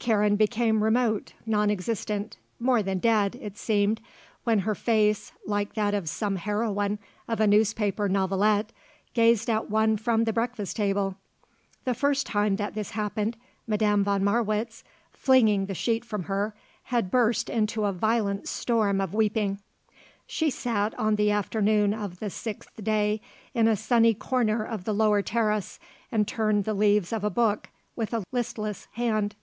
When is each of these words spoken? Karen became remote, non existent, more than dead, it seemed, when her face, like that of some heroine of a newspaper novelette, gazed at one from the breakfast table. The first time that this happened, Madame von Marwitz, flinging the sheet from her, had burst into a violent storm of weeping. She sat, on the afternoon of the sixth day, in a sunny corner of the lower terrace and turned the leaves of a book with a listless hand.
Karen 0.00 0.34
became 0.34 0.82
remote, 0.82 1.34
non 1.46 1.70
existent, 1.70 2.36
more 2.58 2.82
than 2.82 2.98
dead, 2.98 3.36
it 3.36 3.56
seemed, 3.56 4.00
when 4.42 4.58
her 4.58 4.74
face, 4.74 5.30
like 5.46 5.74
that 5.74 5.94
of 5.94 6.08
some 6.08 6.34
heroine 6.34 6.98
of 7.28 7.38
a 7.38 7.46
newspaper 7.46 8.08
novelette, 8.08 8.72
gazed 9.14 9.48
at 9.48 9.70
one 9.70 9.96
from 9.96 10.24
the 10.24 10.32
breakfast 10.32 10.74
table. 10.74 11.14
The 11.84 11.94
first 11.94 12.26
time 12.26 12.56
that 12.56 12.74
this 12.74 12.90
happened, 12.90 13.36
Madame 13.68 14.02
von 14.02 14.24
Marwitz, 14.24 14.82
flinging 15.12 15.66
the 15.66 15.74
sheet 15.76 16.04
from 16.04 16.24
her, 16.24 16.56
had 16.90 17.08
burst 17.08 17.48
into 17.48 17.84
a 17.84 17.92
violent 17.92 18.48
storm 18.48 19.00
of 19.00 19.14
weeping. 19.14 19.60
She 20.26 20.50
sat, 20.50 20.92
on 20.98 21.14
the 21.14 21.30
afternoon 21.30 21.94
of 21.94 22.18
the 22.18 22.30
sixth 22.30 22.82
day, 22.82 23.20
in 23.54 23.68
a 23.68 23.76
sunny 23.76 24.12
corner 24.14 24.64
of 24.66 24.82
the 24.82 24.92
lower 24.92 25.22
terrace 25.22 25.78
and 26.10 26.26
turned 26.26 26.64
the 26.64 26.74
leaves 26.74 27.12
of 27.12 27.22
a 27.22 27.30
book 27.30 27.68
with 27.94 28.12
a 28.12 28.24
listless 28.32 28.88
hand. 28.94 29.36